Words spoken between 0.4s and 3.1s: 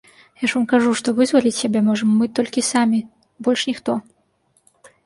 Я ж вам кажу, што вызваліць сябе можам мы толькі самі,